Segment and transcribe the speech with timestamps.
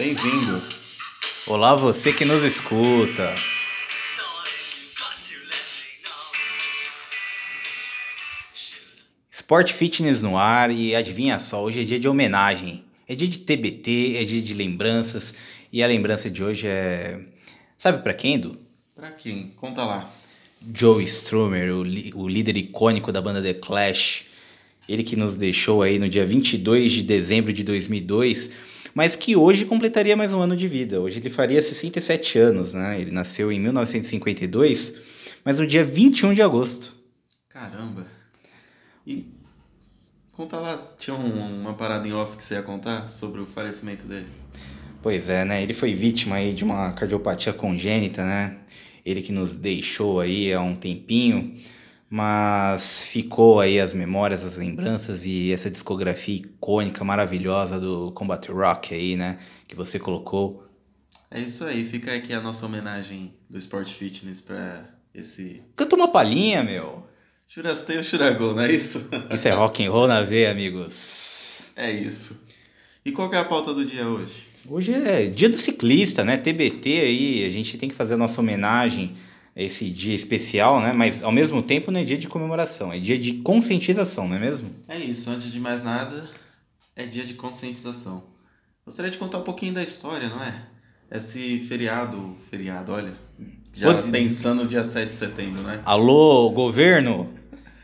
[0.00, 0.62] Bem-vindo.
[1.46, 3.34] Olá, você que nos escuta.
[9.30, 12.82] Sport Fitness no ar e adivinha só, hoje é dia de homenagem.
[13.06, 15.34] É dia de TBT, é dia de lembranças
[15.70, 17.20] e a lembrança de hoje é.
[17.76, 18.58] Sabe para quem, Edu?
[18.94, 19.52] Pra quem?
[19.54, 20.10] Conta lá.
[20.74, 21.80] Joe Strummer, o,
[22.22, 24.24] o líder icônico da banda The Clash.
[24.88, 28.50] Ele que nos deixou aí no dia 22 de dezembro de 2002,
[28.94, 31.00] mas que hoje completaria mais um ano de vida.
[31.00, 33.00] Hoje ele faria 67 anos, né?
[33.00, 34.94] Ele nasceu em 1952,
[35.44, 36.94] mas no dia 21 de agosto.
[37.48, 38.06] Caramba.
[39.06, 39.26] E
[40.32, 44.06] conta lá, tinha um- uma parada em off que você ia contar sobre o falecimento
[44.06, 44.26] dele.
[45.02, 45.62] Pois é, né?
[45.62, 48.58] Ele foi vítima aí de uma cardiopatia congênita, né?
[49.04, 51.54] Ele que nos deixou aí há um tempinho,
[52.12, 58.92] mas ficou aí as memórias, as lembranças e essa discografia icônica, maravilhosa do Combat Rock
[58.92, 59.38] aí, né?
[59.68, 60.66] Que você colocou.
[61.30, 66.08] É isso aí, fica aqui a nossa homenagem do Sport Fitness pra esse Canta uma
[66.08, 67.06] palhinha, meu.
[67.46, 69.08] Churasteio Churagol, não é isso?
[69.32, 71.62] Isso é rock and roll na veia, amigos.
[71.74, 72.44] É isso.
[73.04, 74.44] E qual é a pauta do dia hoje?
[74.68, 76.36] Hoje é dia do ciclista, né?
[76.36, 79.16] TBT aí, a gente tem que fazer a nossa homenagem
[79.54, 80.92] esse dia especial, né?
[80.92, 84.40] Mas ao mesmo tempo não é dia de comemoração, é dia de conscientização, não é
[84.40, 84.70] mesmo?
[84.88, 86.28] É isso, antes de mais nada,
[86.94, 88.24] é dia de conscientização.
[88.84, 90.66] Gostaria de contar um pouquinho da história, não é?
[91.10, 93.14] Esse feriado, feriado, olha,
[93.72, 95.80] já pensando no dia 7 de setembro, né?
[95.84, 97.28] Alô, governo?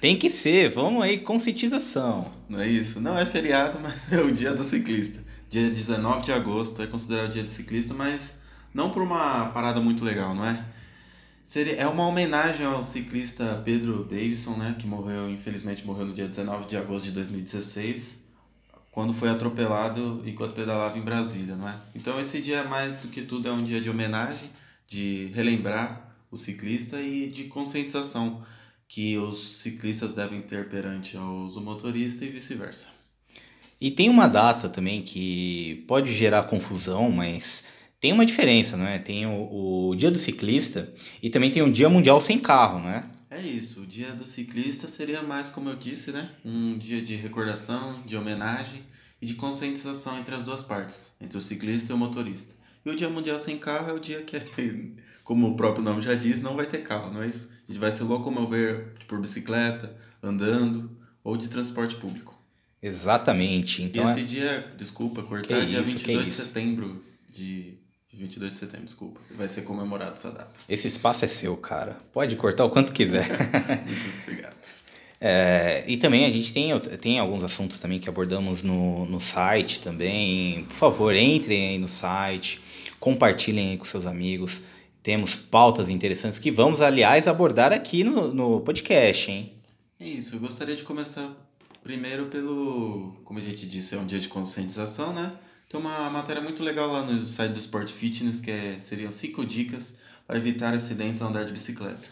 [0.00, 2.30] Tem que ser, vamos aí, conscientização.
[2.48, 3.00] Não é isso?
[3.00, 5.20] Não é feriado, mas é o dia do ciclista.
[5.50, 8.38] Dia 19 de agosto é considerado dia do ciclista, mas
[8.72, 10.64] não por uma parada muito legal, não é?
[11.48, 14.76] Seria, é uma homenagem ao ciclista Pedro Davidson, né?
[14.78, 18.22] Que morreu, infelizmente, morreu no dia 19 de agosto de 2016,
[18.92, 21.80] quando foi atropelado enquanto pedalava em Brasília, não é?
[21.94, 24.50] Então esse dia, mais do que tudo, é um dia de homenagem,
[24.86, 28.42] de relembrar o ciclista e de conscientização
[28.86, 32.88] que os ciclistas devem ter perante aos motoristas e vice-versa.
[33.80, 37.64] E tem uma data também que pode gerar confusão, mas
[38.00, 38.98] tem uma diferença, não é?
[38.98, 40.92] Tem o, o dia do ciclista
[41.22, 43.04] e também tem o dia mundial sem carro, não é?
[43.30, 46.30] É isso, o dia do ciclista seria mais, como eu disse, né?
[46.44, 48.82] Um dia de recordação, de homenagem
[49.20, 52.54] e de conscientização entre as duas partes, entre o ciclista e o motorista.
[52.86, 54.38] E o dia mundial sem carro é o dia que,
[55.24, 57.50] como o próprio nome já diz, não vai ter carro, não é isso?
[57.68, 60.90] A gente vai se locomover por bicicleta, andando
[61.22, 62.38] ou de transporte público.
[62.82, 63.82] Exatamente.
[63.82, 66.42] E Então esse é- dia, desculpa, cortar, Que dia isso, que 22 de isso.
[66.42, 67.74] setembro de...
[68.18, 69.20] de 22 de setembro, desculpa.
[69.30, 70.50] Vai ser comemorado essa data.
[70.68, 71.96] esse espaço é seu, cara.
[72.12, 73.26] Pode cortar o quanto quiser.
[73.86, 74.56] Muito obrigado.
[75.20, 79.80] É, e também a gente tem, tem alguns assuntos também que abordamos no, no site
[79.80, 80.64] também.
[80.64, 82.60] Por favor, entrem aí no site,
[82.98, 84.62] compartilhem aí com seus amigos.
[85.02, 89.52] Temos pautas interessantes que vamos, aliás, abordar aqui no, no podcast, hein?
[90.00, 91.34] É isso, eu gostaria de começar
[91.82, 95.32] primeiro pelo, como a gente disse, é um dia de conscientização, né?
[95.68, 99.44] Tem uma matéria muito legal lá no site do Sport Fitness, que é, seriam 5
[99.44, 102.08] dicas para evitar acidentes ao andar de bicicleta.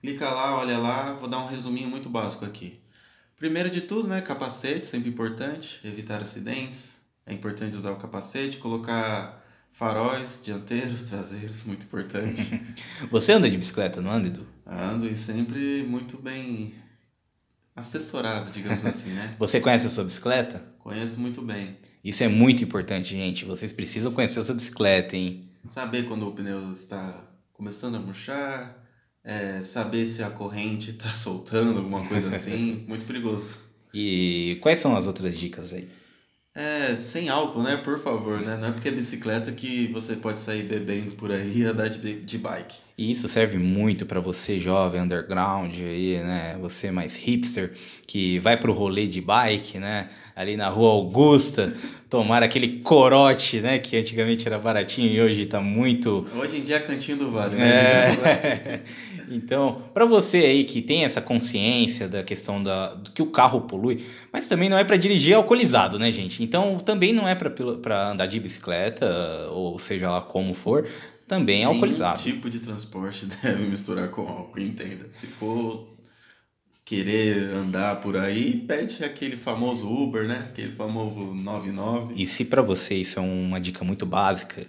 [0.00, 2.80] Clica lá, olha lá, vou dar um resuminho muito básico aqui.
[3.36, 7.00] Primeiro de tudo, né, capacete, sempre importante, evitar acidentes.
[7.26, 12.62] É importante usar o capacete, colocar faróis dianteiros, traseiros, muito importante.
[13.10, 14.46] Você anda de bicicleta, não anda, Edu?
[14.66, 16.74] Ando e sempre muito bem
[17.78, 19.34] assessorado, digamos assim, né?
[19.38, 20.62] Você conhece a sua bicicleta?
[20.78, 21.76] Conheço muito bem.
[22.02, 23.44] Isso é muito importante, gente.
[23.44, 25.42] Vocês precisam conhecer a sua bicicleta, hein?
[25.68, 28.76] Saber quando o pneu está começando a murchar,
[29.24, 33.56] é, saber se a corrente está soltando, alguma coisa assim, muito perigoso.
[33.92, 35.88] E quais são as outras dicas aí?
[36.58, 37.76] É, sem álcool, né?
[37.76, 38.58] Por favor, né?
[38.60, 42.20] Não é porque é bicicleta que você pode sair bebendo por aí e andar de,
[42.20, 42.78] de bike.
[42.98, 46.58] E isso serve muito para você jovem underground aí, né?
[46.60, 47.70] Você mais hipster
[48.08, 50.08] que vai pro rolê de bike, né?
[50.34, 51.72] Ali na Rua Augusta,
[52.08, 53.78] tomar aquele corote, né?
[53.78, 57.56] Que antigamente era baratinho e hoje tá muito Hoje em dia é cantinho do vale,
[57.56, 58.12] né?
[58.14, 58.80] É.
[59.30, 63.60] Então, para você aí que tem essa consciência da questão da, do que o carro
[63.60, 64.02] polui,
[64.32, 66.42] mas também não é para dirigir alcoolizado, né, gente?
[66.42, 70.88] Então, também não é para andar de bicicleta, ou seja lá como for,
[71.26, 72.22] também é alcoolizado.
[72.22, 75.06] tipo de transporte deve misturar com álcool, entenda.
[75.12, 75.86] Se for
[76.88, 80.46] querer andar por aí, pede aquele famoso Uber, né?
[80.48, 82.14] Aquele famoso 99.
[82.16, 84.66] E se para você isso é uma dica muito básica,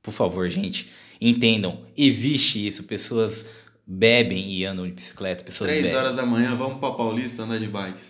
[0.00, 0.88] por favor, gente,
[1.20, 3.50] entendam, existe isso, pessoas
[3.84, 5.98] bebem e andam de bicicleta, pessoas Três bebem.
[5.98, 8.00] horas da manhã, vamos pra Paulista andar de bike.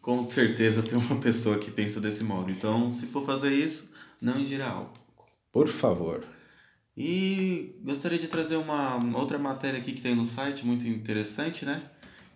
[0.00, 2.50] Com certeza tem uma pessoa que pensa desse modo.
[2.50, 4.98] Então, se for fazer isso, não ingira álcool.
[5.52, 6.24] Por favor.
[6.96, 11.82] E gostaria de trazer uma outra matéria aqui que tem no site, muito interessante, né?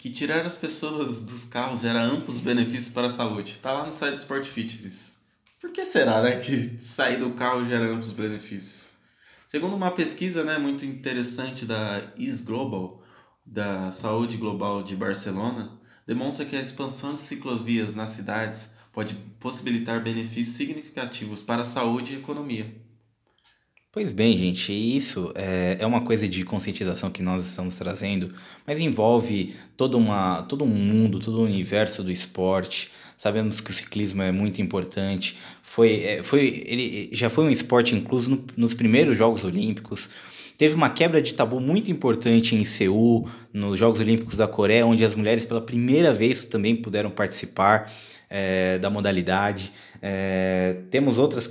[0.04, 3.58] Que tirar as pessoas dos carros gera amplos benefícios para a saúde.
[3.62, 5.14] Tá lá no site Sport Fitness.
[5.58, 8.90] Por que será, né, que sair do carro gera amplos benefícios?
[9.46, 13.02] Segundo uma pesquisa, né, muito interessante da Is Global,
[13.46, 15.72] da Saúde Global de Barcelona,
[16.06, 22.12] demonstra que a expansão de ciclovias nas cidades pode possibilitar benefícios significativos para a saúde
[22.12, 22.76] e economia.
[23.94, 28.34] Pois bem, gente, isso é, é uma coisa de conscientização que nós estamos trazendo,
[28.66, 32.90] mas envolve todo, uma, todo um mundo, todo o universo do esporte.
[33.16, 35.38] Sabemos que o ciclismo é muito importante.
[35.62, 40.10] Foi, é, foi, ele já foi um esporte incluso no, nos primeiros Jogos Olímpicos.
[40.58, 45.04] Teve uma quebra de tabu muito importante em Seul, nos Jogos Olímpicos da Coreia, onde
[45.04, 47.92] as mulheres pela primeira vez também puderam participar
[48.28, 49.72] é, da modalidade.
[50.02, 51.46] É, temos outras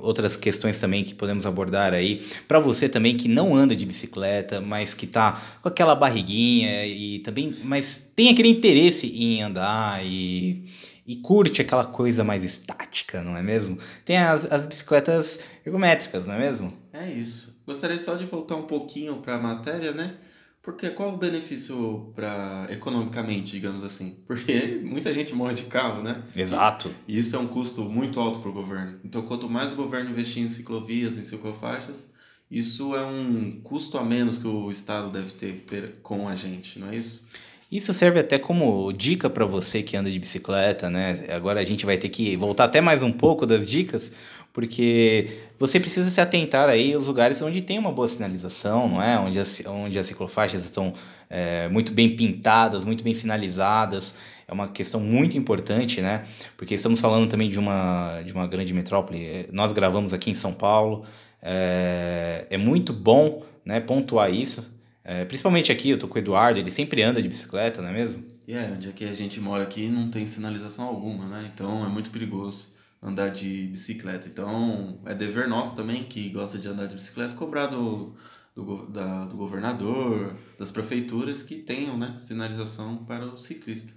[0.00, 2.24] outras questões também que podemos abordar aí.
[2.46, 7.18] Para você também que não anda de bicicleta, mas que tá com aquela barriguinha e
[7.20, 10.64] também, mas tem aquele interesse em andar e,
[11.06, 13.78] e curte aquela coisa mais estática, não é mesmo?
[14.04, 16.72] Tem as, as bicicletas ergométricas, não é mesmo?
[16.92, 17.60] É isso.
[17.66, 20.14] Gostaria só de voltar um pouquinho para a matéria, né?
[20.62, 24.16] Porque qual o benefício para economicamente, digamos assim?
[24.26, 26.22] Porque muita gente morre de carro, né?
[26.36, 26.94] Exato.
[27.06, 29.00] E isso é um custo muito alto para o governo.
[29.04, 32.08] Então, quanto mais o governo investir em ciclovias, em ciclofaixas,
[32.48, 36.90] isso é um custo a menos que o Estado deve ter com a gente, não
[36.90, 37.26] é isso?
[37.72, 41.24] Isso serve até como dica para você que anda de bicicleta, né?
[41.30, 44.12] Agora a gente vai ter que voltar até mais um pouco das dicas,
[44.52, 49.18] porque você precisa se atentar aí aos lugares onde tem uma boa sinalização, não é?
[49.18, 50.92] Onde as, onde as ciclofaixas estão
[51.30, 54.16] é, muito bem pintadas, muito bem sinalizadas.
[54.46, 56.24] É uma questão muito importante, né?
[56.58, 59.46] Porque estamos falando também de uma, de uma grande metrópole.
[59.50, 61.06] Nós gravamos aqui em São Paulo.
[61.40, 64.70] É, é muito bom né, pontuar isso.
[65.04, 67.92] É, principalmente aqui, eu tô com o Eduardo, ele sempre anda de bicicleta, não é
[67.92, 68.24] mesmo?
[68.46, 71.50] É, yeah, onde é que a gente mora aqui não tem sinalização alguma, né?
[71.52, 72.72] Então é muito perigoso
[73.02, 74.28] andar de bicicleta.
[74.28, 78.14] Então, é dever nosso também, que gosta de andar de bicicleta, cobrar do,
[78.54, 83.94] do, da, do governador, das prefeituras que tenham né, sinalização para o ciclista.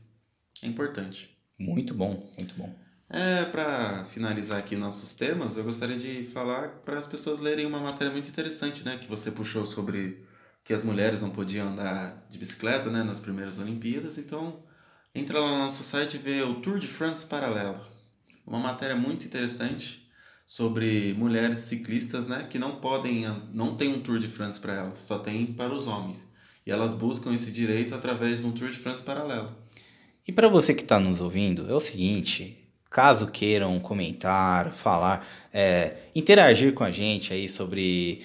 [0.63, 1.37] É importante.
[1.57, 2.73] Muito bom, muito bom.
[3.07, 7.79] É, para finalizar aqui nossos temas, eu gostaria de falar para as pessoas lerem uma
[7.79, 10.25] matéria muito interessante, né, que você puxou sobre
[10.65, 14.17] que as mulheres não podiam andar de bicicleta, né, nas primeiras Olimpíadas.
[14.17, 14.59] Então,
[15.13, 17.95] entra lá no nosso site e vê o Tour de France paralelo
[18.45, 20.05] uma matéria muito interessante
[20.45, 24.99] sobre mulheres ciclistas, né, que não podem, não tem um Tour de France para elas,
[24.99, 26.31] só tem para os homens.
[26.65, 29.55] E elas buscam esse direito através de um Tour de France paralelo.
[30.27, 32.57] E para você que está nos ouvindo, é o seguinte:
[32.89, 38.23] caso queiram comentar, falar, é, interagir com a gente aí sobre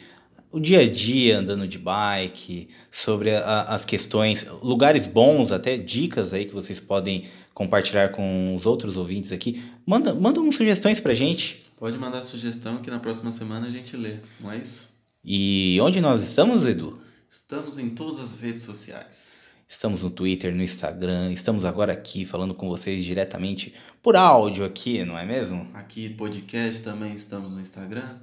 [0.53, 6.33] o dia a dia andando de bike, sobre a, as questões, lugares bons, até dicas
[6.33, 7.25] aí que vocês podem
[7.55, 9.63] compartilhar com os outros ouvintes aqui.
[9.87, 11.67] Manda, manda umas sugestões pra gente.
[11.79, 14.91] Pode mandar sugestão que na próxima semana a gente lê, não é isso?
[15.25, 16.99] E onde nós estamos, Edu?
[17.29, 19.51] Estamos em todas as redes sociais.
[19.69, 25.05] Estamos no Twitter, no Instagram, estamos agora aqui falando com vocês diretamente por áudio aqui,
[25.05, 25.69] não é mesmo?
[25.73, 28.19] Aqui podcast também estamos no Instagram.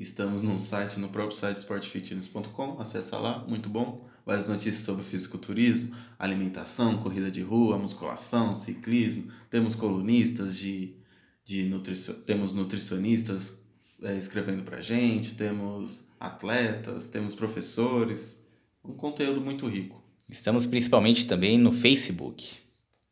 [0.00, 5.94] Estamos no site, no próprio site sportfitness.com, acessa lá, muito bom várias notícias sobre fisiculturismo,
[6.18, 9.30] alimentação, corrida de rua, musculação, ciclismo.
[9.50, 10.94] Temos colunistas de,
[11.44, 13.62] de nutricio, temos nutricionistas
[14.02, 18.42] é, escrevendo para gente, temos atletas, temos professores,
[18.82, 20.02] um conteúdo muito rico.
[20.30, 22.56] Estamos principalmente também no Facebook.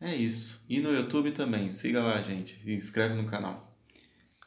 [0.00, 0.64] É isso.
[0.70, 1.70] E no YouTube também.
[1.70, 2.54] Siga lá, gente.
[2.62, 3.67] Se inscreve no canal.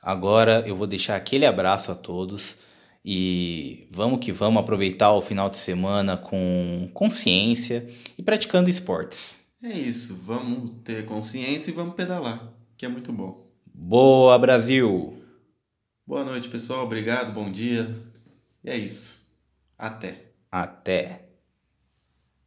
[0.02, 2.58] Agora eu vou deixar aquele abraço a todos.
[3.04, 9.46] E vamos que vamos aproveitar o final de semana com consciência e praticando esportes.
[9.64, 13.48] É isso, vamos ter consciência e vamos pedalar, que é muito bom.
[13.74, 15.22] Boa, Brasil!
[16.06, 16.84] Boa noite, pessoal.
[16.84, 17.96] Obrigado, bom dia.
[18.64, 19.26] E é isso.
[19.78, 20.32] Até.
[20.52, 21.21] Até.